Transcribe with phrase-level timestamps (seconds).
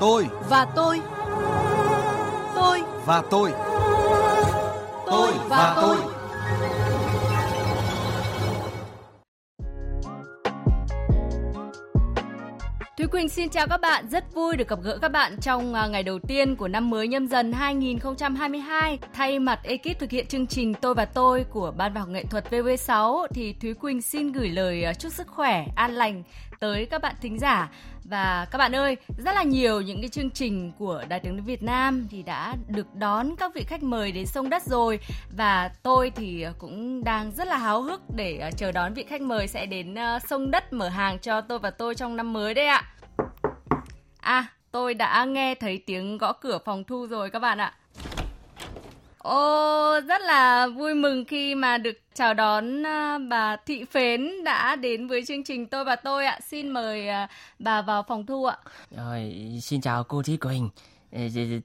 [0.00, 1.00] Tôi và tôi.
[2.54, 3.52] Tôi và tôi.
[5.06, 5.96] Tôi và tôi.
[12.98, 15.86] Thúy Quỳnh xin chào các bạn, rất vui được gặp gỡ các bạn trong à,
[15.86, 18.98] ngày đầu tiên của năm mới nhâm dần 2022.
[19.14, 22.24] Thay mặt ekip thực hiện chương trình Tôi và Tôi của Ban Văn học nghệ
[22.24, 26.22] thuật VV6 thì Thúy Quỳnh xin gửi lời à, chúc sức khỏe, an lành
[26.60, 27.70] tới các bạn thính giả.
[28.04, 31.44] Và các bạn ơi, rất là nhiều những cái chương trình của đài tiếng nói
[31.46, 35.00] Việt Nam thì đã được đón các vị khách mời đến sông đất rồi.
[35.36, 39.20] Và tôi thì cũng đang rất là háo hức để ờ, chờ đón vị khách
[39.20, 42.54] mời sẽ đến ờ, sông đất mở hàng cho tôi và tôi trong năm mới
[42.54, 42.84] đấy ạ.
[44.20, 47.74] À tôi đã nghe thấy tiếng gõ cửa phòng thu rồi các bạn ạ.
[49.18, 54.76] Ô, rất là vui mừng khi mà được chào đón à, bà Thị Phến đã
[54.76, 56.40] đến với chương trình Tôi và Tôi ạ.
[56.48, 58.56] Xin mời à, bà vào phòng thu ạ.
[58.96, 60.70] Rồi, xin chào cô Thúy Quỳnh.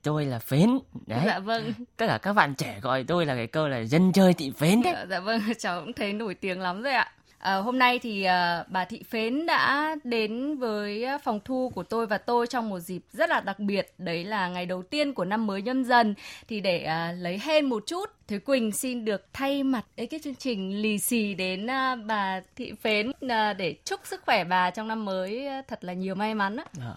[0.04, 0.80] Tôi là Phến.
[1.08, 1.22] Đấy.
[1.26, 1.74] Dạ vâng.
[1.98, 4.82] Tất cả các bạn trẻ gọi tôi là cái câu là dân chơi thị Phến
[4.82, 4.94] đấy.
[4.96, 7.12] Dạ, dạ vâng, cháu cũng thấy nổi tiếng lắm rồi ạ.
[7.44, 11.84] À, hôm nay thì à, bà Thị Phến đã đến với ờ, phòng thu của
[11.84, 15.14] tôi và tôi trong một dịp rất là đặc biệt đấy là ngày đầu tiên
[15.14, 16.16] của năm mới nhâm dần
[16.48, 20.36] thì để à, lấy hên một chút Thúy Quỳnh xin được thay mặt ekip chương
[20.36, 24.88] trình lì xì đến à, bà Thị Phến à, để chúc sức khỏe bà trong
[24.88, 26.96] năm mới thật là nhiều may mắn đó À.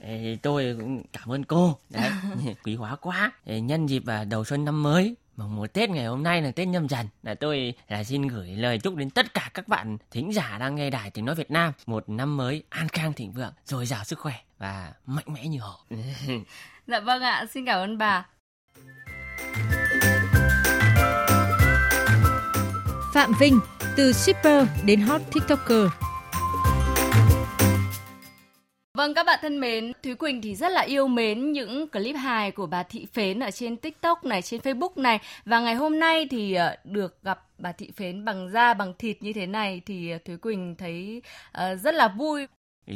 [0.00, 0.36] Dạ.
[0.42, 2.10] Tôi cũng cảm ơn cô, đấy,
[2.64, 3.32] quý hóa quá.
[3.46, 6.68] Nhân dịp à, đầu xuân năm mới, mùng một Tết ngày hôm nay là Tết
[6.68, 10.32] nhâm dần là tôi là xin gửi lời chúc đến tất cả các bạn thính
[10.32, 13.52] giả đang nghe đài tiếng nói Việt Nam một năm mới an khang thịnh vượng,
[13.64, 15.86] dồi dào sức khỏe và mạnh mẽ như họ.
[16.86, 18.26] dạ vâng ạ, xin cảm ơn bà.
[23.14, 23.60] Phạm Vinh,
[23.96, 26.09] từ shipper đến hot tiktoker
[29.00, 32.50] Vâng các bạn thân mến, Thúy Quỳnh thì rất là yêu mến những clip hài
[32.50, 36.26] của bà Thị Phến ở trên TikTok này, trên Facebook này và ngày hôm nay
[36.30, 40.10] thì ờ, được gặp bà Thị Phến bằng da bằng thịt như thế này thì
[40.10, 42.46] ờ, Thúy Quỳnh thấy uh, rất là vui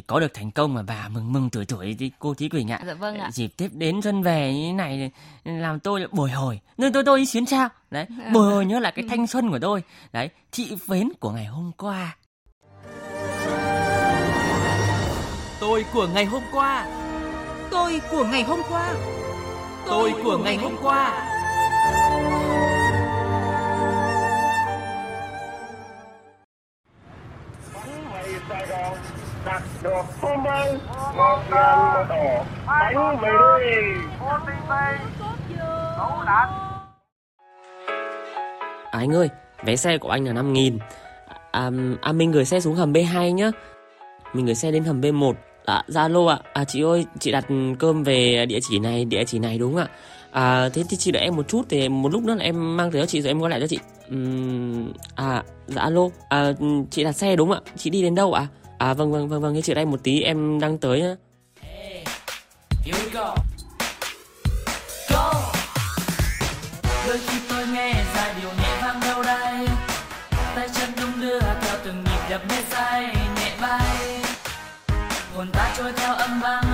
[0.06, 2.81] có được thành công mà bà mừng mừng tuổi tuổi thì cô Thúy Quỳnh ạ.
[2.86, 3.31] Dạ vâng ạ.
[3.32, 5.10] Dịp Tết đến xuân về như thế này
[5.44, 6.60] làm tôi bồi hồi.
[6.78, 7.69] Nên tôi tôi xuyến sao.
[7.91, 9.82] Đấy, bồi hồi nhớ lại cái thanh xuân của tôi.
[10.12, 12.16] Đấy, chị Phến của ngày hôm qua.
[15.60, 16.87] Tôi của ngày hôm qua.
[17.70, 18.94] Tôi của ngày hôm qua.
[19.87, 21.31] Tôi của ngày hôm qua.
[28.48, 28.97] Sài Gòn
[29.44, 30.75] đặt được hôm nay
[31.16, 32.44] một ngàn một
[32.94, 33.19] ổ
[34.47, 35.04] bánh mì
[38.91, 39.28] Anh ơi,
[39.65, 40.78] vé xe của anh là 5 nghìn
[41.50, 43.50] à, à, mình gửi xe xuống hầm B2 nhá
[44.34, 45.34] mình gửi xe đến hầm B1
[45.65, 46.39] À, Zalo ạ.
[46.53, 47.45] À, chị ơi, chị đặt
[47.78, 49.89] cơm về địa chỉ này, địa chỉ này đúng ạ.
[50.31, 52.91] À, thế thì chị đợi em một chút thì một lúc nữa là em mang
[52.91, 53.78] tới cho chị rồi em gọi lại cho chị.
[54.15, 56.09] Uhm, à, dạ alo.
[56.28, 56.53] À,
[56.91, 57.61] chị đặt xe đúng ạ.
[57.77, 58.47] Chị đi đến đâu ạ?
[58.78, 61.15] À, vâng vâng vâng vâng, thế chị đây một tí em đang tới nhá.
[61.61, 62.05] Hey,
[62.84, 63.34] here we go.
[65.11, 65.33] Go.
[67.06, 68.63] Đôi khi tôi nghe ra điều này
[75.44, 76.73] hồn ta trôi theo âm vang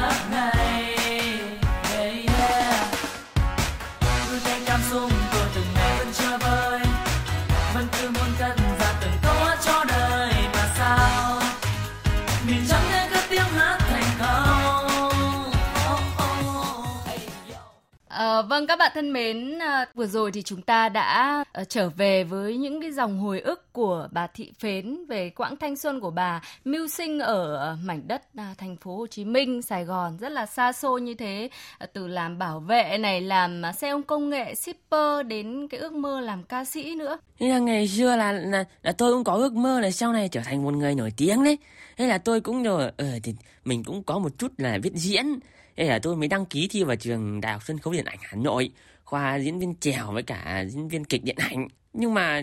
[18.48, 22.24] Vâng các bạn thân mến, à, vừa rồi thì chúng ta đã ờ, trở về
[22.24, 26.10] với những cái dòng hồi ức của bà Thị Phến về quãng thanh xuân của
[26.10, 30.16] bà mưu sinh ở ờ, mảnh đất à, thành phố Hồ Chí Minh, Sài Gòn
[30.20, 31.48] rất là xa xôi như thế,
[31.78, 35.92] à, từ làm bảo vệ này, làm xe ôm công nghệ, shipper đến cái ước
[35.92, 37.18] mơ làm ca sĩ nữa.
[37.38, 40.28] Thế là ngày xưa là, là là tôi cũng có ước mơ là sau này
[40.28, 41.58] trở thành một người nổi tiếng đấy.
[41.96, 43.34] Thế là tôi cũng rồi ờ thì
[43.65, 45.26] mình cũng có một chút là viết diễn.
[45.80, 48.18] Thế là tôi mới đăng ký thi vào trường Đại học Sân khấu Điện ảnh
[48.22, 48.71] Hà Nội.
[49.04, 51.68] Khoa diễn viên trèo với cả diễn viên kịch điện ảnh.
[51.92, 52.42] Nhưng mà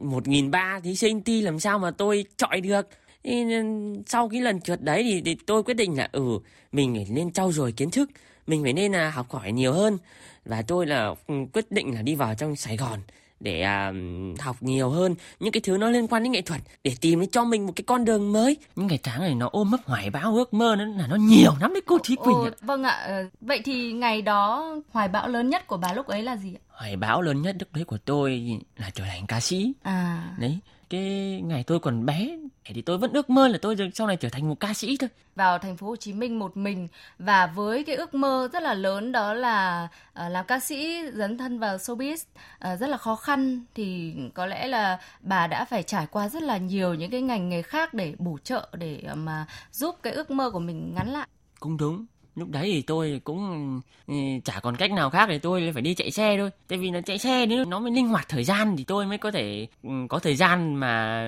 [0.00, 2.88] một nghìn ba thí sinh thi làm sao mà tôi chọi được?
[3.24, 3.64] Thì ừ,
[4.06, 6.38] sau cái lần trượt đấy thì, thì tôi quyết định là ừ
[6.72, 8.10] mình phải nên trau dồi kiến thức.
[8.46, 9.98] Mình phải nên là học hỏi nhiều hơn.
[10.44, 13.00] Và tôi là ừ, quyết định là đi vào trong Sài Gòn
[13.40, 13.92] để à,
[14.40, 17.44] học nhiều hơn những cái thứ nó liên quan đến nghệ thuật để tìm cho
[17.44, 20.36] mình một cái con đường mới những cái tháng này nó ôm ấp hoài bão
[20.36, 22.50] ước mơ nó là nó nhiều lắm đấy cô Thúy Quỳnh ạ.
[22.60, 26.22] Vâng ạ, ờ, vậy thì ngày đó hoài bão lớn nhất của bà lúc ấy
[26.22, 26.60] là gì ạ?
[26.68, 29.72] Hoài bão lớn nhất lúc đấy của tôi là trở thành ca sĩ.
[29.82, 30.34] À.
[30.38, 30.58] Đấy,
[30.90, 34.28] cái ngày tôi còn bé thì tôi vẫn ước mơ là tôi sau này trở
[34.28, 35.08] thành một ca sĩ thôi.
[35.34, 36.88] Vào thành phố Hồ Chí Minh một mình
[37.18, 41.38] và với cái ước mơ rất là lớn đó là uh, làm ca sĩ dấn
[41.38, 45.82] thân vào showbiz uh, rất là khó khăn thì có lẽ là bà đã phải
[45.82, 49.46] trải qua rất là nhiều những cái ngành nghề khác để bổ trợ để mà
[49.72, 51.28] giúp cái ước mơ của mình ngắn lại.
[51.60, 52.06] Cũng đúng
[52.38, 54.14] lúc đấy thì tôi cũng ừ,
[54.44, 56.50] chả còn cách nào khác thì tôi phải đi chạy xe thôi.
[56.68, 59.18] Tại vì nó chạy xe nếu nó mới linh hoạt thời gian thì tôi mới
[59.18, 61.24] có thể ừ, có thời gian mà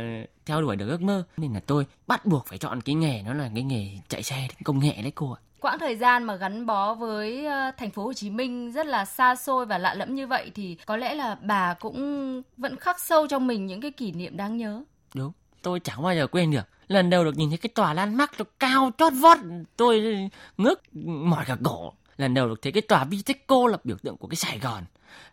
[0.46, 1.24] theo đuổi được ước mơ.
[1.36, 4.48] Nên là tôi bắt buộc phải chọn cái nghề nó là cái nghề chạy xe
[4.64, 5.40] công nghệ đấy cô ạ.
[5.60, 9.04] Quãng thời gian mà gắn bó với ờ, thành phố Hồ Chí Minh rất là
[9.04, 13.00] xa xôi và lạ lẫm như vậy thì có lẽ là bà cũng vẫn khắc
[13.00, 14.82] sâu trong mình những cái kỷ niệm đáng nhớ.
[15.14, 18.16] Đúng, tôi chẳng bao giờ quên được lần đầu được nhìn thấy cái tòa lan
[18.16, 19.38] mắc nó cao chót vót,
[19.76, 20.16] tôi
[20.56, 21.92] ngước mỏi cả cổ.
[22.16, 24.84] Lần đầu được thấy cái tòa Viteco là biểu tượng của cái Sài Gòn.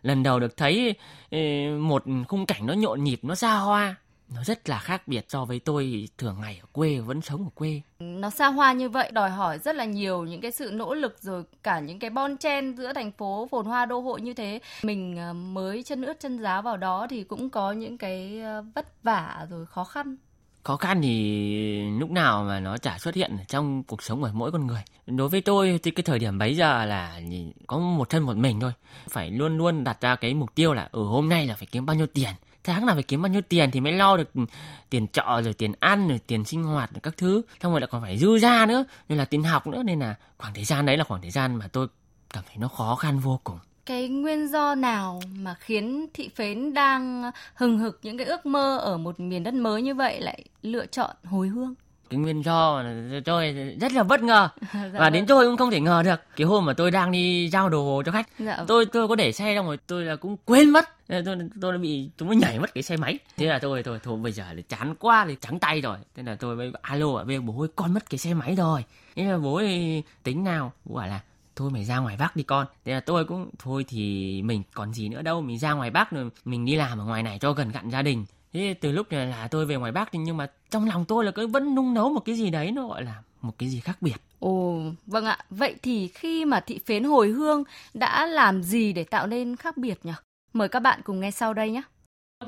[0.02, 0.94] Lần đầu được thấy
[1.78, 3.96] một khung cảnh nó nhộn nhịp, nó xa hoa.
[4.34, 7.50] Nó rất là khác biệt so với tôi thường ngày ở quê, vẫn sống ở
[7.54, 7.80] quê.
[7.98, 11.16] Nó xa hoa như vậy đòi hỏi rất là nhiều những cái sự nỗ lực
[11.20, 14.60] rồi cả những cái bon chen giữa thành phố phồn hoa đô hội như thế.
[14.82, 18.64] Mình ờ, mới chân ướt chân giá vào đó thì cũng có những cái ờ,
[18.74, 20.16] vất vả rồi khó khăn
[20.68, 24.52] khó khăn thì lúc nào mà nó chả xuất hiện trong cuộc sống của mỗi
[24.52, 24.82] con người.
[25.06, 27.20] Đối với tôi thì cái thời điểm bấy giờ là
[27.66, 28.72] có một thân một mình thôi.
[29.10, 31.86] Phải luôn luôn đặt ra cái mục tiêu là ở hôm nay là phải kiếm
[31.86, 32.30] bao nhiêu tiền,
[32.64, 34.30] tháng nào phải kiếm bao nhiêu tiền thì mới lo được
[34.90, 37.42] tiền trọ rồi tiền ăn rồi tiền sinh hoạt rồi các thứ.
[37.62, 39.82] Xong rồi lại còn phải dư ra nữa nên là tiền học nữa.
[39.82, 41.86] Nên là khoảng thời gian đấy là khoảng thời gian mà tôi
[42.34, 46.74] cảm thấy nó khó khăn vô cùng cái nguyên do nào mà khiến thị phến
[46.74, 50.44] đang hừng hực những cái ước mơ ở một miền đất mới như vậy lại
[50.62, 51.74] lựa chọn hồi hương?
[52.10, 52.84] Cái nguyên do
[53.24, 54.48] tôi rất là bất ngờ.
[54.72, 55.26] Dạ và đến vâng.
[55.26, 58.12] tôi cũng không thể ngờ được cái hôm mà tôi đang đi giao đồ cho
[58.12, 58.64] khách dạ.
[58.66, 61.08] tôi tôi có để xe xong rồi tôi là cũng quên mất.
[61.08, 61.22] Tôi
[61.60, 63.18] tôi đã bị chúng nó nhảy mất cái xe máy.
[63.36, 65.96] Thế là tôi tôi thôi bây giờ là chán quá thì trắng tay rồi.
[66.16, 68.84] Thế là tôi mới alo ở bên bố ơi con mất cái xe máy rồi.
[69.16, 71.20] Thế là bố ấy tính nào bố bảo là
[71.58, 74.94] thôi mày ra ngoài bắc đi con thế là tôi cũng thôi thì mình còn
[74.94, 77.52] gì nữa đâu mình ra ngoài bắc rồi mình đi làm ở ngoài này cho
[77.52, 80.36] gần cặn gia đình thế từ lúc này là tôi về ngoài bắc thì nhưng
[80.36, 83.04] mà trong lòng tôi là cứ vẫn nung nấu một cái gì đấy nó gọi
[83.04, 85.38] là một cái gì khác biệt Ồ, vâng ạ.
[85.50, 87.64] Vậy thì khi mà thị phến hồi hương
[87.94, 90.12] đã làm gì để tạo nên khác biệt nhỉ?
[90.52, 91.82] Mời các bạn cùng nghe sau đây nhé.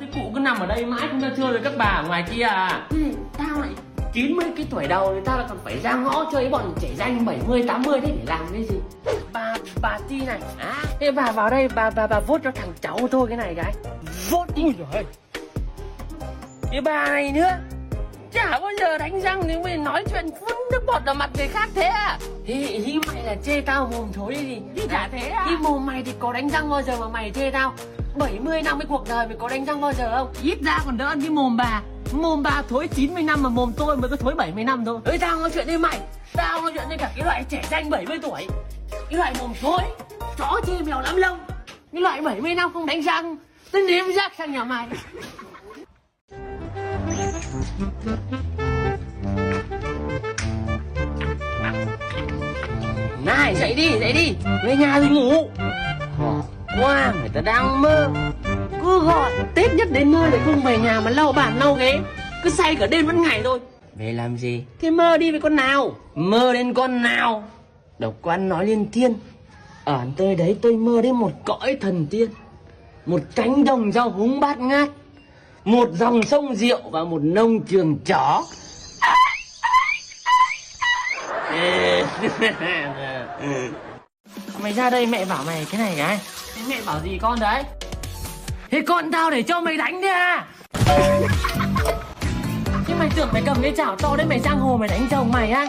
[0.00, 2.24] Thế cụ cứ nằm ở đây mãi không ra chơi với các bà ở ngoài
[2.30, 2.86] kia à?
[2.90, 3.02] Ừ,
[3.38, 3.70] tao lại
[4.12, 7.24] 90 cái tuổi đầu người ta là còn phải ra ngõ chơi bọn trẻ danh
[7.24, 8.76] 70 80 thế để làm cái gì
[9.32, 10.40] bà bà ti này.
[10.58, 13.54] À thế bà vào đây bà bà bà vote cho thằng cháu thôi cái này
[13.56, 13.74] cái
[14.30, 15.04] vote ui rồi
[16.70, 17.50] cái bà này nữa.
[18.32, 21.48] Chả bao giờ đánh răng thì mới nói chuyện phun nước bọt vào mặt người
[21.48, 22.18] khác thế à?
[22.46, 25.46] Thì thì mày là chê tao mồm thối gì thì chả thế à?
[25.48, 27.72] Thì mồm mày thì có đánh răng bao giờ mà mày chê tao?
[28.16, 30.32] 70 năm cái cuộc đời mày có đánh răng bao giờ không?
[30.42, 31.82] Ít ra còn đỡ hơn cái mồm bà.
[32.12, 35.00] Mồm bà thối 90 năm mà mồm tôi mới có thối 70 năm thôi.
[35.04, 36.00] Ơi tao nói chuyện với mày.
[36.36, 38.46] Tao nói chuyện với cả cái loại trẻ danh 70 tuổi
[39.10, 39.82] cái loại mồm thối,
[40.38, 41.38] Chó chê mèo lắm lông.
[41.92, 43.36] Cái loại 70 năm không đánh răng,
[43.72, 44.86] Tôi nếm rác sang nhà mày.
[53.24, 54.34] Này, dậy đi dậy đi.
[54.64, 55.50] Về nhà rồi ngủ.
[56.80, 58.10] Qua người ta đang mơ.
[58.82, 61.98] Cứ gọi tết nhất đến nơi lại không về nhà mà lau bàn, lau ghế.
[62.44, 63.58] Cứ say cả đêm vẫn ngày thôi.
[63.94, 64.64] Về làm gì?
[64.80, 65.96] Thế mơ đi với con nào?
[66.14, 67.44] Mơ đến con nào?
[68.00, 69.14] Độc quan nói liên thiên.
[69.84, 72.30] Ở tôi đấy tôi mơ đến một cõi thần tiên.
[73.06, 74.88] Một cánh đồng rau húng bát ngát.
[75.64, 78.44] Một dòng sông rượu và một nông trường chó.
[84.62, 86.18] Mày ra đây mẹ bảo mày cái này cái.
[86.68, 87.62] Mẹ bảo gì con đấy?
[88.70, 90.46] Thế con tao để cho mày đánh đi à.
[92.86, 95.32] Thế mày tưởng mày cầm cái chảo to đấy mày sang hồ mày đánh chồng
[95.32, 95.66] mày á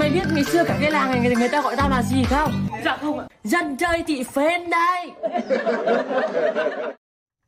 [0.00, 2.24] Mày biết ngày xưa cả cái làng này người, người ta gọi tao là gì
[2.24, 2.66] không?
[2.84, 3.26] Dạ không ạ.
[3.44, 5.10] Dân chơi thị phên đây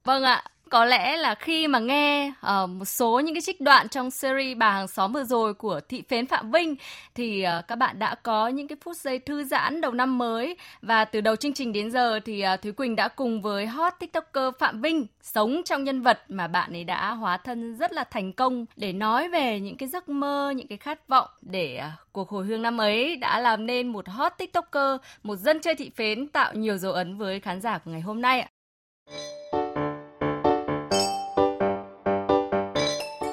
[0.05, 3.89] Vâng ạ có lẽ là khi mà nghe uh, một số những cái trích đoạn
[3.89, 6.77] trong series bà hàng xóm vừa rồi của thị phến phạm vinh
[7.15, 10.57] thì uh, các bạn đã có những cái phút giây thư giãn đầu năm mới.
[10.83, 13.93] Và từ đầu chương trình đến giờ thì uh, thúy quỳnh đã cùng với hot
[13.99, 18.05] tiktoker phạm vinh sống trong nhân vật mà bạn ấy đã hóa thân rất là
[18.05, 22.13] thành công để nói về những cái giấc mơ những cái khát vọng để uh,
[22.13, 25.91] cuộc hồi hương năm ấy đã làm nên một hot tiktoker một dân chơi thị
[25.97, 28.49] phến tạo nhiều dấu ấn với khán giả của ngày hôm nay ạ.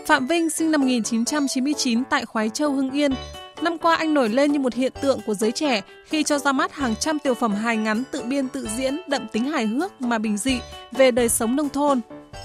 [0.10, 3.12] Phạm Vinh sinh năm 1999 tại Khoái Châu, Hưng Yên.
[3.62, 6.52] Năm qua anh nổi lên như một hiện tượng của giới trẻ khi cho ra
[6.52, 10.02] mắt hàng trăm tiểu phẩm hài ngắn tự biên tự diễn đậm tính hài hước
[10.02, 10.60] mà bình dị
[10.92, 12.02] về đời sống nông thôn.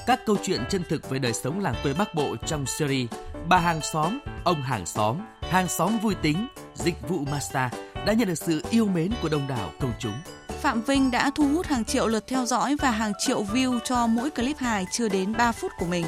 [0.06, 3.10] Các câu chuyện chân thực về đời sống làng quê Bắc Bộ trong series
[3.48, 8.28] Bà hàng xóm, ông hàng xóm, hàng xóm vui tính, dịch vụ massage đã nhận
[8.28, 10.14] được sự yêu mến của đông đảo công chúng.
[10.60, 14.06] Phạm Vinh đã thu hút hàng triệu lượt theo dõi và hàng triệu view cho
[14.06, 16.04] mỗi clip hài chưa đến 3 phút của mình.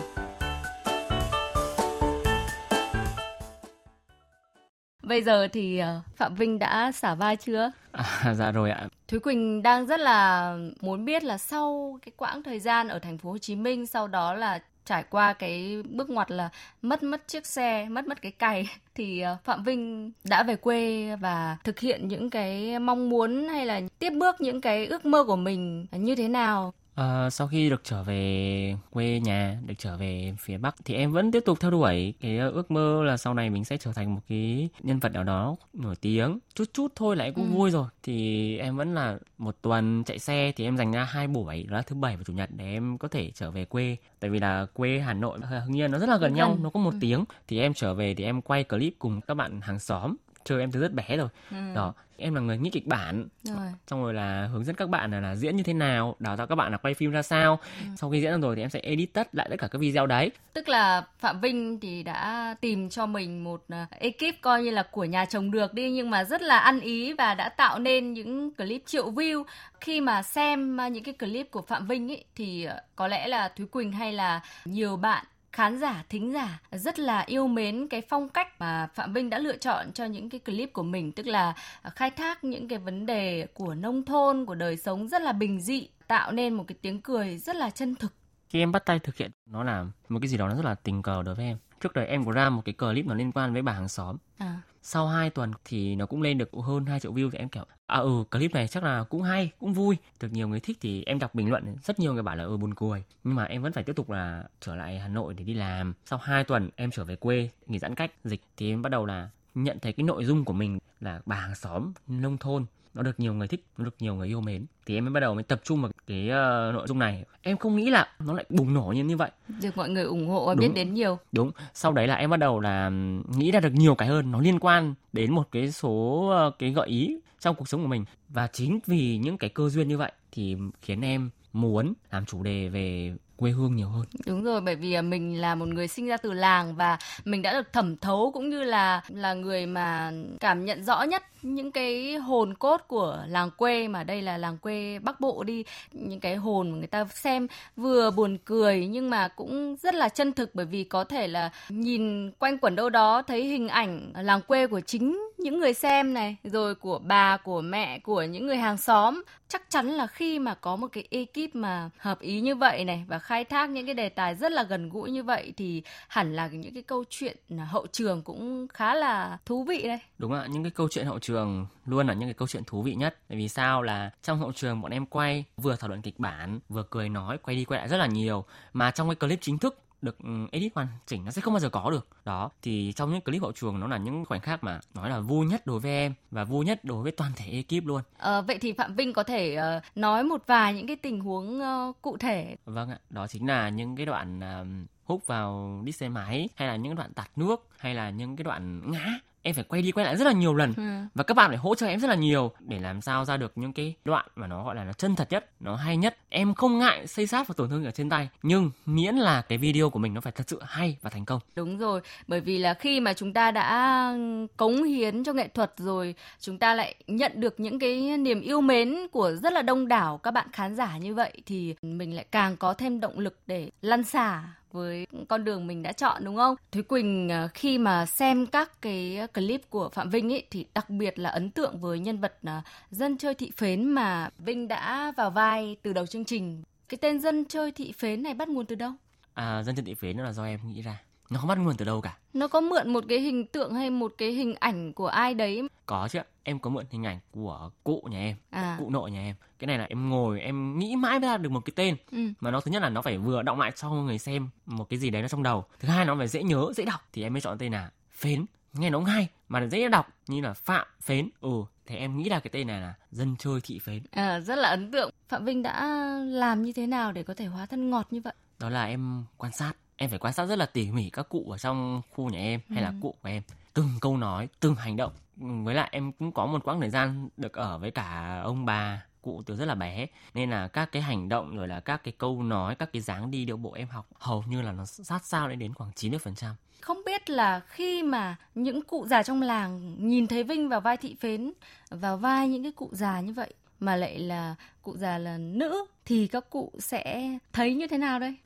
[5.06, 7.72] Bây giờ thì ờ, Phạm Vinh đã xả vai chưa?
[7.92, 8.88] À, dạ rồi ạ.
[9.08, 13.18] Thúy Quỳnh đang rất là muốn biết là sau cái quãng thời gian ở thành
[13.18, 16.48] phố Hồ Chí Minh sau đó là trải qua cái bước ngoặt là
[16.82, 21.16] mất mất chiếc xe, mất mất cái cày thì ờ, Phạm Vinh đã về quê
[21.16, 25.24] và thực hiện những cái mong muốn hay là tiếp bước những cái ước mơ
[25.24, 26.72] của mình như thế nào?
[26.96, 31.12] À, sau khi được trở về quê nhà, được trở về phía Bắc thì em
[31.12, 34.14] vẫn tiếp tục theo đuổi cái ước mơ là sau này mình sẽ trở thành
[34.14, 36.38] một cái nhân vật nào đó nổi tiếng.
[36.54, 37.56] Chút chút thôi là em cũng ừ.
[37.56, 37.88] vui rồi.
[38.02, 41.76] Thì em vẫn là một tuần chạy xe thì em dành ra hai buổi đó
[41.76, 43.96] là thứ bảy và chủ nhật để em có thể trở về quê.
[44.20, 46.80] Tại vì là quê Hà Nội Hưng Yên nó rất là gần nhau, nó có
[46.80, 46.98] một ừ.
[47.00, 47.24] tiếng.
[47.48, 50.72] Thì em trở về thì em quay clip cùng các bạn hàng xóm chơi em
[50.72, 51.56] từ rất bé rồi ừ.
[51.74, 53.66] đó em là người nghĩ kịch bản rồi.
[53.86, 56.46] xong rồi là hướng dẫn các bạn là, là diễn như thế nào đào tạo
[56.46, 57.86] các bạn là quay phim ra sao ừ.
[57.96, 60.30] sau khi diễn rồi thì em sẽ edit tất lại tất cả các video đấy
[60.52, 64.82] tức là phạm vinh thì đã tìm cho mình một uh, ekip coi như là
[64.82, 68.12] của nhà chồng được đi nhưng mà rất là ăn ý và đã tạo nên
[68.12, 69.44] những clip triệu view
[69.80, 73.28] khi mà xem uh, những cái clip của phạm vinh ấy thì uh, có lẽ
[73.28, 75.24] là thúy quỳnh hay là nhiều bạn
[75.56, 79.38] khán giả, thính giả rất là yêu mến cái phong cách mà Phạm Vinh đã
[79.38, 81.54] lựa chọn cho những cái clip của mình, tức là
[81.94, 85.60] khai thác những cái vấn đề của nông thôn, của đời sống rất là bình
[85.60, 88.12] dị, tạo nên một cái tiếng cười rất là chân thực.
[88.48, 90.74] Khi em bắt tay thực hiện, nó là một cái gì đó nó rất là
[90.74, 91.58] tình cờ đối với em.
[91.80, 94.16] Trước đây em có ra một cái clip nó liên quan với bà hàng xóm.
[94.38, 97.48] À sau 2 tuần thì nó cũng lên được hơn 2 triệu view thì em
[97.48, 99.96] kiểu à ừ clip này chắc là cũng hay, cũng vui.
[100.20, 102.56] Được nhiều người thích thì em đọc bình luận, rất nhiều người bảo là ừ
[102.56, 103.04] buồn cười.
[103.24, 105.94] Nhưng mà em vẫn phải tiếp tục là trở lại Hà Nội để đi làm.
[106.06, 109.06] Sau 2 tuần em trở về quê, nghỉ giãn cách, dịch, thì em bắt đầu
[109.06, 113.02] là nhận thấy cái nội dung của mình là bà hàng xóm, nông thôn nó
[113.02, 114.66] được nhiều người thích nó được nhiều người yêu mến.
[114.86, 117.24] Thì em mới bắt đầu mới tập trung vào cái uh, nội dung này.
[117.42, 119.30] Em không nghĩ là nó lại bùng nổ như như vậy.
[119.62, 121.18] Được mọi người ủng hộ và đúng, biết đến nhiều.
[121.32, 121.50] Đúng.
[121.74, 122.90] Sau đấy là em bắt đầu là
[123.36, 124.32] nghĩ ra được nhiều cái hơn.
[124.32, 127.88] Nó liên quan đến một cái số uh, cái gợi ý trong cuộc sống của
[127.88, 128.04] mình.
[128.28, 132.42] Và chính vì những cái cơ duyên như vậy thì khiến em muốn làm chủ
[132.42, 134.04] đề về quê hương nhiều hơn.
[134.26, 137.42] Đúng rồi, bởi vì à, mình là một người sinh ra từ làng và mình
[137.42, 141.72] đã được thẩm thấu cũng như là là người mà cảm nhận rõ nhất những
[141.72, 146.20] cái hồn cốt của làng quê mà đây là làng quê Bắc Bộ đi, những
[146.20, 150.32] cái hồn mà người ta xem vừa buồn cười nhưng mà cũng rất là chân
[150.32, 154.40] thực bởi vì có thể là nhìn quanh quẩn đâu đó thấy hình ảnh làng
[154.42, 158.56] quê của chính những người xem này, rồi của bà, của mẹ, của những người
[158.56, 159.22] hàng xóm.
[159.48, 163.04] Chắc chắn là khi mà có một cái ekip mà hợp ý như vậy này
[163.08, 166.36] và khai thác những cái đề tài rất là gần gũi như vậy thì hẳn
[166.36, 167.36] là những cái câu chuyện
[167.68, 169.98] hậu trường cũng khá là thú vị đây.
[170.18, 172.82] Đúng ạ, những cái câu chuyện hậu trường luôn là những cái câu chuyện thú
[172.82, 173.18] vị nhất.
[173.28, 176.60] Tại vì sao là trong hậu trường bọn em quay vừa thảo luận kịch bản,
[176.68, 178.44] vừa cười nói, quay đi quay lại rất là nhiều.
[178.72, 181.60] Mà trong cái clip chính thức được ừ, edit hoàn chỉnh nó sẽ không bao
[181.60, 182.08] giờ có được.
[182.24, 185.20] Đó thì trong những clip hậu trường nó là những khoảnh khắc mà nói là
[185.20, 188.02] vui nhất đối với em và vui nhất đối với toàn thể ekip luôn.
[188.18, 191.60] À, vậy thì phạm vinh có thể uh, nói một vài những cái tình huống
[191.60, 192.56] uh, cụ thể?
[192.64, 196.68] Vâng ạ đó chính là những cái đoạn uh, hút vào đi xe máy hay
[196.68, 199.06] là những đoạn tạt nước hay là những cái đoạn ngã
[199.46, 200.74] em phải quay đi quay lại rất là nhiều lần.
[200.76, 200.82] Ừ.
[201.14, 203.52] và các bạn phải hỗ trợ em rất là nhiều để làm sao ra được
[203.54, 206.16] những cái đoạn mà nó gọi là nó chân thật nhất nó hay nhất.
[206.28, 209.58] Em không ngại xây sát và tổn thương ở trên tay nhưng miễn là cái
[209.58, 211.40] video của mình nó phải thật sự hay và thành công.
[211.56, 214.12] Đúng rồi bởi vì là khi mà chúng ta đã
[214.56, 218.60] cống hiến cho nghệ thuật rồi chúng ta lại nhận được những cái niềm yêu
[218.60, 222.26] mến của rất là đông đảo các bạn khán giả như vậy thì mình lại
[222.30, 224.42] càng có thêm động lực để lăn xả
[224.76, 226.56] với con đường mình đã chọn đúng không?
[226.72, 230.90] Thúy Quỳnh à, khi mà xem các cái clip của Phạm Vinh ấy thì đặc
[230.90, 235.12] biệt là ấn tượng với nhân vật à, dân chơi thị phến mà Vinh đã
[235.16, 236.62] vào vai từ đầu chương trình.
[236.88, 238.92] Cái tên dân chơi thị phến này bắt nguồn từ đâu?
[239.34, 241.84] À, dân chơi thị phến là do em nghĩ ra nó không bắt nguồn từ
[241.84, 242.16] đâu cả.
[242.34, 245.62] Nó có mượn một cái hình tượng hay một cái hình ảnh của ai đấy?
[245.86, 248.76] Có chứ em có mượn hình ảnh của cụ nhà em à.
[248.78, 249.34] cụ nội nhà em.
[249.58, 251.96] Cái này là em ngồi em nghĩ mãi mới ra được một cái tên.
[252.12, 252.18] Ừ.
[252.40, 254.98] mà nó thứ nhất là nó phải vừa động lại cho người xem một cái
[254.98, 255.64] gì đấy nó trong đầu.
[255.80, 257.00] Thứ hai nó phải dễ nhớ dễ đọc.
[257.12, 258.46] Thì em mới chọn tên là phến.
[258.72, 261.28] Nghe nó hay mà dễ đọc như là phạm phến.
[261.40, 264.02] Ừ thì em nghĩ là cái tên này là dân chơi thị phến.
[264.10, 265.10] À, rất là ấn tượng.
[265.28, 265.86] Phạm vinh đã
[266.24, 268.34] làm như thế nào để có thể hóa thân ngọt như vậy?
[268.58, 271.50] Đó là em quan sát em phải quan sát rất là tỉ mỉ các cụ
[271.50, 272.94] ở trong khu nhà em hay là ừ.
[273.02, 273.42] cụ của em
[273.74, 277.28] từng câu nói từng hành động với lại em cũng có một quãng thời gian
[277.36, 281.02] được ở với cả ông bà cụ từ rất là bé nên là các cái
[281.02, 283.88] hành động rồi là các cái câu nói các cái dáng đi điệu bộ em
[283.88, 288.02] học hầu như là nó sát sao lên đến khoảng 90% không biết là khi
[288.02, 291.52] mà những cụ già trong làng nhìn thấy Vinh vào vai thị phến
[291.90, 295.84] vào vai những cái cụ già như vậy mà lại là cụ già là nữ
[296.04, 298.36] thì các cụ sẽ thấy như thế nào đây?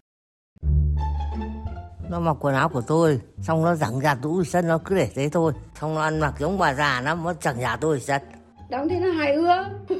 [2.10, 5.08] Nó mặc quần áo của tôi, xong nó chẳng giả tủ sân nó cứ để
[5.14, 5.52] thế thôi.
[5.80, 8.22] Xong nó ăn mặc giống bà già nó nó chẳng giả tôi sân.
[8.70, 9.66] Đóng thế nó hài hước.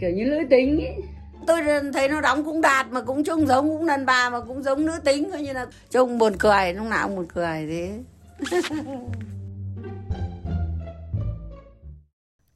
[0.00, 0.96] Kiểu như nữ tính ấy
[1.46, 1.62] tôi
[1.94, 4.86] thấy nó đóng cũng đạt mà cũng trông giống cũng đàn bà mà cũng giống
[4.86, 8.00] nữ tính coi như là trông buồn cười lúc nào cũng buồn cười thế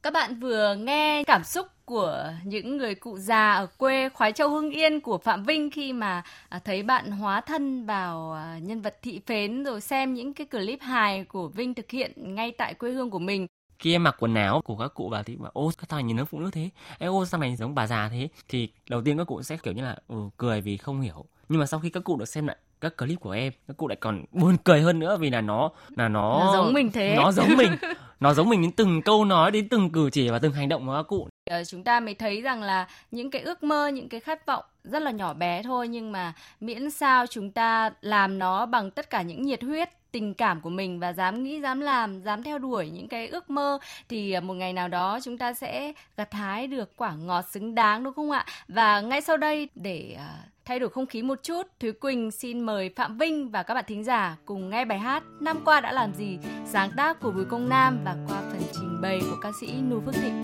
[0.03, 4.49] Các bạn vừa nghe cảm xúc của những người cụ già ở quê Khoái Châu
[4.49, 8.81] Hưng Yên của Phạm Vinh khi mà à, thấy bạn hóa thân vào à, nhân
[8.81, 12.73] vật thị phến rồi xem những cái clip hài của Vinh thực hiện ngay tại
[12.73, 13.47] quê hương của mình.
[13.79, 16.17] Khi em mặc quần áo của các cụ vào thì mà ô các thằng nhìn
[16.17, 16.69] nó phụ nữ thế?
[16.99, 18.27] Ê, ô sao mày giống bà già thế?
[18.49, 21.25] Thì đầu tiên các cụ sẽ kiểu như là ừ, cười vì không hiểu.
[21.49, 23.87] Nhưng mà sau khi các cụ được xem lại các clip của em các cụ
[23.87, 27.15] lại còn buồn cười hơn nữa vì là nó là nó, nó giống mình thế.
[27.17, 27.71] nó giống mình.
[28.19, 30.87] Nó giống mình đến từng câu nói đến từng cử chỉ và từng hành động
[30.87, 34.09] của các cụ Ờ, chúng ta mới thấy rằng là những cái ước mơ, những
[34.09, 38.39] cái khát vọng rất là nhỏ bé thôi, nhưng mà miễn sao chúng ta làm
[38.39, 41.79] nó bằng tất cả những nhiệt huyết, tình cảm của mình và dám nghĩ, dám
[41.79, 43.77] làm, dám theo đuổi những cái ước mơ,
[44.09, 47.75] thì ờ, một ngày nào đó chúng ta sẽ gặt hái được quả ngọt xứng
[47.75, 48.45] đáng, đúng không ạ?
[48.67, 50.25] Và ngay sau đây, để ờ,
[50.65, 53.83] thay đổi không khí một chút, thúy quỳnh xin mời phạm vinh và các bạn
[53.87, 56.37] thính giả cùng nghe bài hát năm qua đã làm gì?
[56.65, 60.01] Sáng tác của bùi công nam và qua phần trình bày của ca sĩ nu
[60.05, 60.43] phước thịnh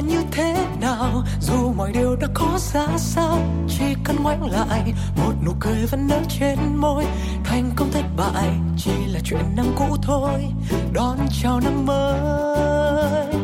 [0.00, 1.24] là như thế nào?
[1.40, 6.06] Dù mọi điều đã có ra sao, chỉ cần ngoảnh lại, một nụ cười vẫn
[6.08, 7.04] nở trên môi.
[7.44, 10.46] Thành công thất bại chỉ là chuyện năm cũ thôi.
[10.92, 13.34] Đón chào năm mới.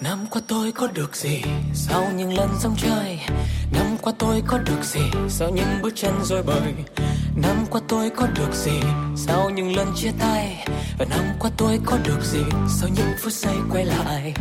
[0.00, 1.42] Năm qua tôi có được gì
[1.74, 3.18] sau những lần dòng chơi?
[3.72, 6.74] Năm qua tôi có được gì sau những bước chân rồi bời?
[7.36, 8.80] Năm qua tôi có được gì
[9.16, 10.66] sau những lần chia tay?
[10.98, 14.34] Và năm qua tôi có được gì sau những phút giây quay lại?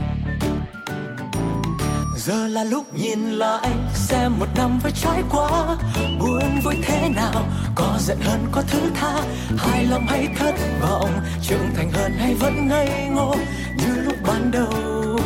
[2.26, 5.78] Giờ là lúc nhìn lại, xem một năm vừa trải qua.
[6.20, 9.22] Buồn vui thế nào, có giận hơn có thứ tha.
[9.58, 11.10] Hài lòng hay thất vọng,
[11.42, 13.36] trưởng thành hơn hay vẫn ngây ngô.
[13.78, 15.20] Như lúc ban đầu,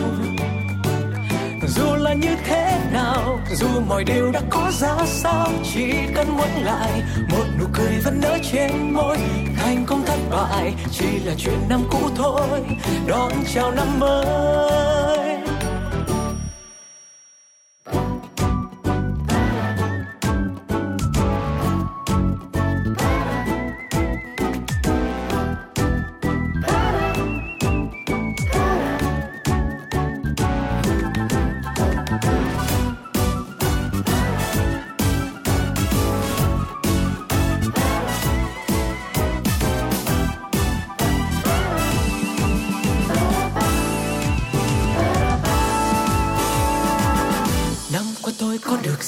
[1.67, 6.63] dù là như thế nào, dù mọi điều đã có ra sao, chỉ cần muốn
[6.63, 9.17] lại, một nụ cười vẫn nở trên môi.
[9.57, 12.59] Thành công thất bại, chỉ là chuyện năm cũ thôi.
[13.07, 15.28] Đón chào năm mới.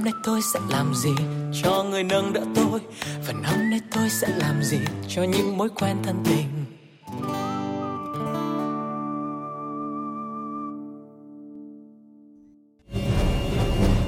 [0.00, 1.14] Năm nay tôi sẽ làm gì?
[1.62, 2.80] Cho người nâng đỡ tôi.
[3.26, 4.78] Và năm nay tôi sẽ làm gì?
[5.08, 6.46] Cho những mối quen thân tình.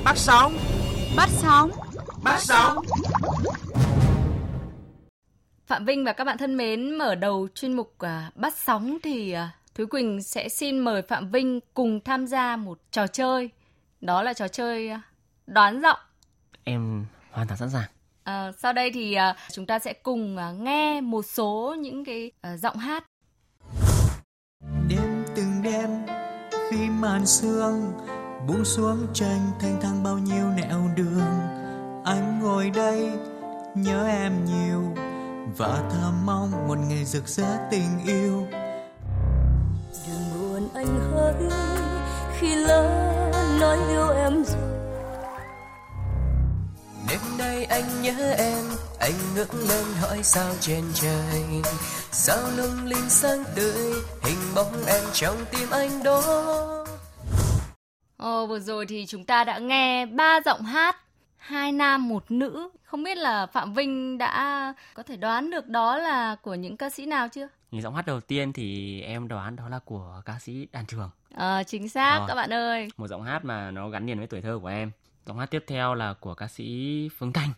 [0.05, 0.59] Bắt sóng.
[1.17, 1.71] Bắt sóng.
[2.25, 2.79] Bắt sóng.
[5.67, 9.35] Phạm Vinh và các bạn thân mến, mở đầu chuyên mục uh, bắt sóng thì
[9.35, 13.51] uh, Thúy Quỳnh sẽ xin mời Phạm Vinh cùng tham gia một trò chơi.
[14.01, 14.99] Đó là trò chơi uh,
[15.47, 15.99] đoán giọng.
[16.65, 17.89] Em hoàn toàn sẵn sàng.
[18.25, 22.33] À, sau đây thì uh, chúng ta sẽ cùng uh, nghe một số những cái
[22.53, 23.05] uh, giọng hát.
[24.89, 25.91] Đêm từng đêm
[26.71, 27.93] khi màn sương
[28.49, 31.41] buông xuống tranh thanh thang bao nhiêu nẻo đường
[32.05, 33.11] anh ngồi đây
[33.75, 34.83] nhớ em nhiều
[35.57, 38.47] và thầm mong một ngày rực rỡ tình yêu
[40.07, 41.35] đừng buồn anh hỡi
[42.39, 42.89] khi lỡ
[43.61, 44.72] nói yêu em rồi
[47.39, 48.65] nay anh nhớ em.
[49.01, 51.43] Anh ngước lên hỏi sao trên trời.
[52.11, 56.23] Sao lung linh sáng tươi hình bóng em trong tim anh đó.
[58.17, 60.97] Ồ, vừa rồi thì chúng ta đã nghe ba giọng hát
[61.37, 62.69] hai nam một nữ.
[62.85, 66.91] Không biết là phạm vinh đã có thể đoán được đó là của những ca
[66.91, 67.49] sĩ nào chưa?
[67.71, 71.11] Những giọng hát đầu tiên thì em đoán đó là của ca sĩ đàn trường.
[71.35, 72.89] À, chính xác à, các bạn ơi.
[72.97, 74.91] Một giọng hát mà nó gắn liền với tuổi thơ của em
[75.27, 77.51] giọng hát tiếp theo là của ca sĩ phương thanh.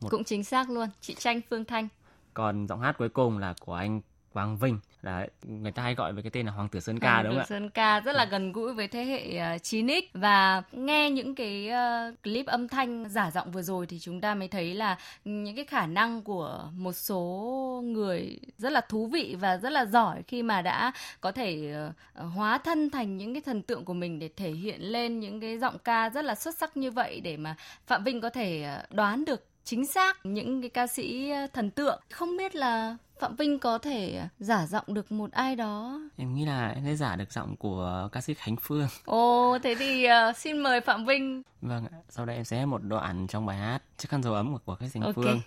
[0.00, 0.08] Một...
[0.10, 1.88] cũng chính xác luôn chị tranh phương thanh.
[2.34, 4.00] Còn giọng hát cuối cùng là của anh
[4.32, 7.12] Quang Vinh là người ta hay gọi với cái tên là Hoàng tử Sơn Ca
[7.12, 7.46] Hoàng đúng không ạ?
[7.48, 11.70] Sơn Ca rất là gần gũi với thế hệ uh, 9X và nghe những cái
[11.70, 15.56] uh, clip âm thanh giả giọng vừa rồi thì chúng ta mới thấy là những
[15.56, 20.22] cái khả năng của một số người rất là thú vị và rất là giỏi
[20.22, 24.18] khi mà đã có thể uh, hóa thân thành những cái thần tượng của mình
[24.18, 27.36] để thể hiện lên những cái giọng ca rất là xuất sắc như vậy để
[27.36, 32.00] mà Phạm Vinh có thể đoán được chính xác những cái ca sĩ thần tượng.
[32.10, 36.00] Không biết là Phạm Vinh có thể giả giọng được một ai đó.
[36.16, 38.88] Em nghĩ là em sẽ giả được giọng của ca sĩ Khánh Phương.
[39.04, 41.42] Ồ, thế thì uh, xin mời Phạm Vinh.
[41.62, 44.58] Vâng, sau đây em sẽ một đoạn trong bài hát Chiếc khăn dấu ấm của,
[44.64, 45.14] của ca sĩ Khánh okay.
[45.24, 45.40] Phương.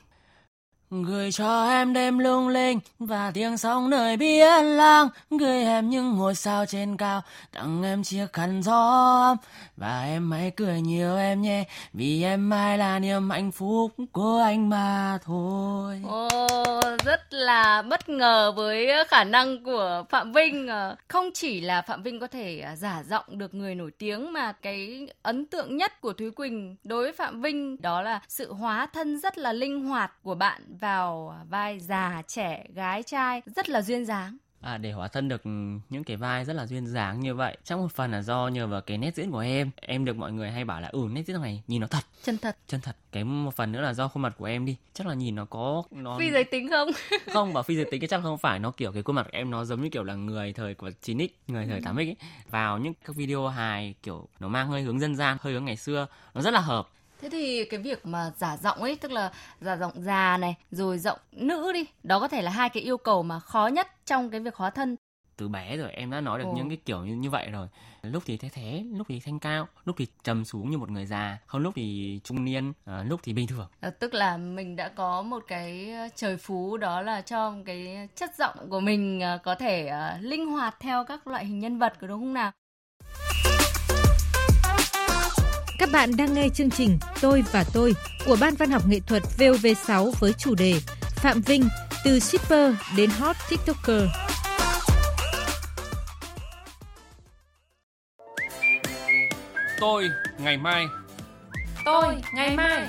[0.91, 5.07] Gửi cho em đêm lung linh và tiếng sóng nơi biển lang.
[5.29, 7.21] Gửi em những ngôi sao trên cao
[7.53, 9.35] tặng em chiếc khăn gió
[9.77, 14.41] Và em hãy cười nhiều em nhé Vì em mai là niềm hạnh phúc của
[14.45, 16.01] anh mà thôi.
[16.07, 16.27] Ồ,
[17.05, 20.69] rất là bất ngờ với khả năng của Phạm Vinh
[21.07, 24.51] Không chỉ là Phạm Vinh có thể à, giả giọng được người nổi tiếng Mà
[24.51, 28.87] cái ấn tượng nhất của Thúy Quỳnh đối với Phạm Vinh Đó là sự hóa
[28.93, 33.81] thân rất là linh hoạt của bạn vào vai già trẻ gái trai rất là
[33.81, 34.37] duyên dáng.
[34.61, 35.41] À, để hóa thân được
[35.89, 38.67] những cái vai rất là duyên dáng như vậy chắc một phần là do nhờ
[38.67, 39.71] vào cái nét diễn của em.
[39.81, 42.03] Em được mọi người hay bảo là ừ nét diễn này nhìn nó thật.
[42.23, 42.57] Chân thật.
[42.67, 42.95] Chân thật.
[43.11, 44.75] Cái một phần nữa là do khuôn mặt của em đi.
[44.93, 46.89] Chắc là nhìn nó có nó phi giới tính không?
[47.33, 48.59] Không bảo phi giới tính cái chắc không phải.
[48.59, 50.89] Nó kiểu cái khuôn mặt của em nó giống như kiểu là người thời của
[51.01, 52.15] 9x người thời 8x ấy.
[52.49, 55.77] vào những các video hài kiểu nó mang hơi hướng dân gian hơi hướng ngày
[55.77, 56.07] xưa.
[56.33, 56.87] Nó rất là hợp
[57.21, 60.97] Thế thì cái việc mà giả giọng ấy tức là giả giọng già này rồi
[60.97, 64.29] giọng nữ đi, đó có thể là hai cái yêu cầu mà khó nhất trong
[64.29, 64.95] cái việc hóa thân.
[65.37, 66.53] Từ bé rồi em đã nói được Ồ.
[66.55, 67.67] những cái kiểu như như vậy rồi.
[68.01, 71.05] Lúc thì thế thế, lúc thì thanh cao, lúc thì trầm xuống như một người
[71.05, 73.67] già, không lúc thì trung niên, à, lúc thì bình thường.
[73.79, 78.35] À, tức là mình đã có một cái trời phú đó là cho cái chất
[78.37, 82.07] giọng của mình có thể uh, linh hoạt theo các loại hình nhân vật của
[82.07, 82.51] đúng không nào?
[85.79, 89.23] Các bạn đang nghe chương trình Tôi và tôi của Ban Văn học nghệ thuật
[89.37, 90.73] VOV6 với chủ đề
[91.15, 91.63] Phạm Vinh
[92.05, 94.01] từ shipper đến hot tiktoker.
[99.79, 100.09] Tôi
[100.39, 100.85] ngày mai.
[101.85, 102.87] Tôi ngày mai.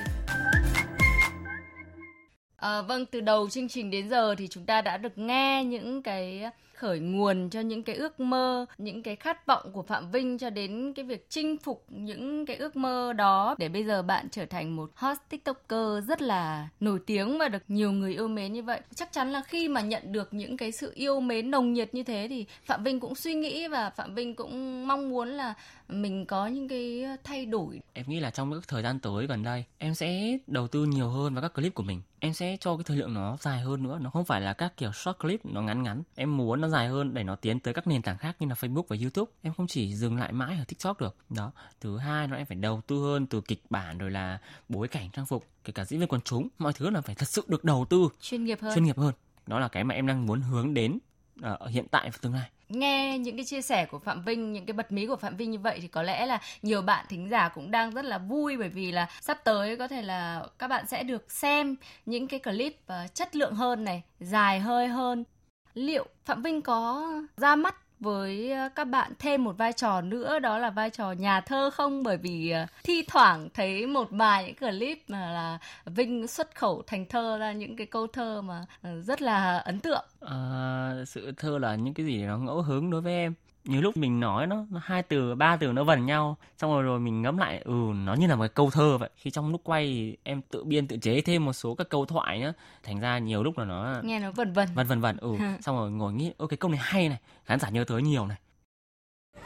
[2.56, 6.02] À, vâng, từ đầu chương trình đến giờ thì chúng ta đã được nghe những
[6.02, 6.44] cái
[6.78, 10.50] khởi nguồn cho những cái ước mơ, những cái khát vọng của Phạm Vinh cho
[10.50, 14.46] đến cái việc chinh phục những cái ước mơ đó để bây giờ bạn trở
[14.46, 18.62] thành một hot tiktoker rất là nổi tiếng và được nhiều người yêu mến như
[18.62, 18.80] vậy.
[18.94, 22.02] Chắc chắn là khi mà nhận được những cái sự yêu mến nồng nhiệt như
[22.02, 25.54] thế thì Phạm Vinh cũng suy nghĩ và Phạm Vinh cũng mong muốn là
[25.88, 27.80] mình có những cái thay đổi.
[27.92, 31.08] Em nghĩ là trong những thời gian tới gần đây em sẽ đầu tư nhiều
[31.08, 32.02] hơn vào các clip của mình.
[32.20, 34.76] Em sẽ cho cái thời lượng nó dài hơn nữa, nó không phải là các
[34.76, 36.02] kiểu short clip nó ngắn ngắn.
[36.14, 38.54] Em muốn nó dài hơn để nó tiến tới các nền tảng khác như là
[38.54, 39.32] Facebook và YouTube.
[39.42, 41.16] Em không chỉ dừng lại mãi ở TikTok được.
[41.30, 41.52] Đó.
[41.80, 45.10] Thứ hai là em phải đầu tư hơn từ kịch bản rồi là bối cảnh
[45.10, 47.64] trang phục, kể cả diễn viên quần chúng, mọi thứ là phải thật sự được
[47.64, 48.74] đầu tư chuyên nghiệp hơn.
[48.74, 49.14] Chuyên nghiệp hơn.
[49.46, 50.98] Đó là cái mà em đang muốn hướng đến
[51.42, 54.52] ở ờ, hiện tại và tương lai nghe những cái chia sẻ của Phạm Vinh,
[54.52, 57.06] những cái bật mí của Phạm Vinh như vậy thì có lẽ là nhiều bạn
[57.08, 60.46] thính giả cũng đang rất là vui bởi vì là sắp tới có thể là
[60.58, 61.76] các bạn sẽ được xem
[62.06, 65.24] những cái clip ờ, chất lượng hơn này, dài hơi hơn.
[65.74, 70.38] Liệu Phạm Vinh có ra mắt với ờ, các bạn thêm một vai trò nữa
[70.38, 74.44] đó là vai trò nhà thơ không bởi vì ờ, thi thoảng thấy một vài
[74.44, 78.64] những clip mà là Vinh xuất khẩu thành thơ ra những cái câu thơ mà
[78.82, 80.04] ờ, rất là ấn tượng.
[80.20, 83.34] À, sự thơ là những cái gì nó ngẫu hứng đối với em
[83.68, 86.82] nhiều lúc mình nói nó, nó hai từ ba từ nó vần nhau xong rồi
[86.82, 89.10] rồi mình ngẫm lại ừ nó như là một cái câu thơ vậy.
[89.16, 92.38] Khi trong lúc quay em tự biên tự chế thêm một số các câu thoại
[92.38, 92.52] nhá.
[92.82, 94.68] Thành ra nhiều lúc là nó nghe nó vần vần.
[94.74, 95.36] Vần vần vần ừ.
[95.60, 98.26] Xong rồi ngồi nghĩ ơ cái câu này hay này khán giả nhớ tới nhiều
[98.26, 98.38] này.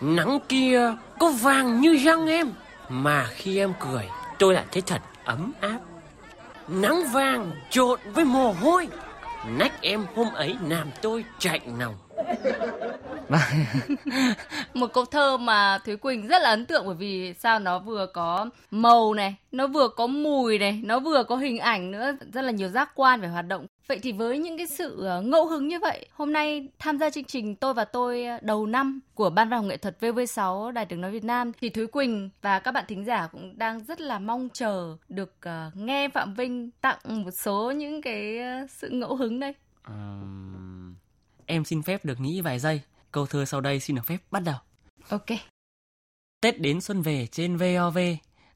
[0.00, 2.52] Nắng kia có vàng như răng em
[2.88, 4.08] mà khi em cười
[4.38, 5.80] tôi lại thấy thật ấm áp.
[6.68, 8.88] Nắng vàng trộn với mồ hôi
[9.46, 11.94] nách em hôm ấy làm tôi chạy nòng
[14.74, 18.06] một câu thơ mà Thúy Quỳnh rất là ấn tượng bởi vì sao nó vừa
[18.06, 22.42] có màu này, nó vừa có mùi này, nó vừa có hình ảnh nữa, rất
[22.42, 23.66] là nhiều giác quan về hoạt động.
[23.88, 27.10] Vậy thì với những cái sự ờ, ngẫu hứng như vậy, hôm nay tham gia
[27.10, 30.72] chương trình Tôi và tôi ờ, đầu năm của Ban văn học nghệ thuật VV6
[30.72, 33.84] Đài tiếng nói Việt Nam thì Thúy Quỳnh và các bạn thính giả cũng đang
[33.84, 38.88] rất là mong chờ được ờ, nghe Phạm Vinh tặng một số những cái sự
[38.88, 39.54] ngẫu hứng đây.
[39.86, 40.61] Um,
[41.46, 42.80] em xin phép được nghĩ vài giây
[43.12, 44.56] Câu thơ sau đây xin được phép bắt đầu.
[45.08, 45.38] Ok.
[46.40, 47.98] Tết đến xuân về trên VOV,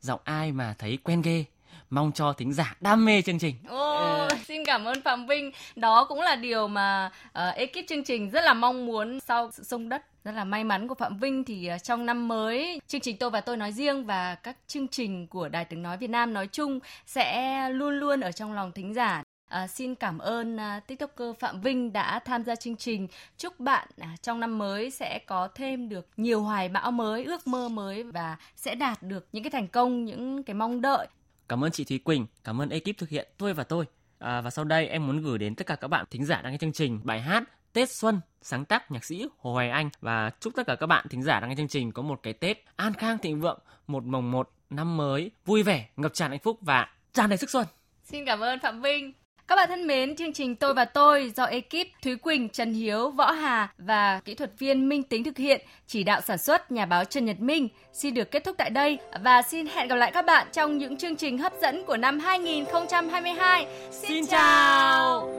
[0.00, 1.44] giọng ai mà thấy quen ghê.
[1.90, 3.54] Mong cho thính giả đam mê chương trình.
[3.68, 5.52] Ô, oh, xin cảm ơn Phạm Vinh.
[5.76, 9.62] Đó cũng là điều mà uh, ekip chương trình rất là mong muốn sau sự
[9.62, 13.00] sông đất rất là may mắn của Phạm Vinh thì uh, trong năm mới chương
[13.00, 16.10] trình tôi và tôi nói riêng và các chương trình của Đài tiếng nói Việt
[16.10, 20.56] Nam nói chung sẽ luôn luôn ở trong lòng thính giả À, xin cảm ơn
[20.56, 23.08] à, tiktoker Phạm Vinh đã tham gia chương trình.
[23.36, 27.46] Chúc bạn à, trong năm mới sẽ có thêm được nhiều hoài bão mới, ước
[27.46, 31.06] mơ mới và sẽ đạt được những cái thành công, những cái mong đợi.
[31.48, 33.84] Cảm ơn chị Thúy Quỳnh, cảm ơn ekip thực hiện tôi và tôi.
[34.18, 36.52] À, và sau đây em muốn gửi đến tất cả các bạn thính giả đang
[36.52, 40.30] nghe chương trình bài hát Tết Xuân sáng tác nhạc sĩ Hồ Hoài Anh và
[40.40, 42.64] chúc tất cả các bạn thính giả đang nghe chương trình có một cái Tết
[42.76, 46.58] an khang thịnh vượng, một mồng một năm mới vui vẻ, ngập tràn hạnh phúc
[46.60, 47.66] và tràn đầy sức xuân.
[48.04, 49.12] Xin cảm ơn Phạm Vinh.
[49.48, 53.10] Các bạn thân mến, chương trình Tôi và Tôi do ekip Thúy Quỳnh, Trần Hiếu,
[53.10, 56.86] Võ Hà và kỹ thuật viên Minh Tính thực hiện, chỉ đạo sản xuất nhà
[56.86, 60.10] báo Trần Nhật Minh xin được kết thúc tại đây và xin hẹn gặp lại
[60.12, 63.66] các bạn trong những chương trình hấp dẫn của năm 2022.
[63.90, 65.30] Xin, xin chào!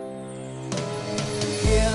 [1.64, 1.92] Kìa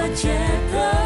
[0.00, 0.99] một năm mới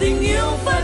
[0.00, 0.79] 定要分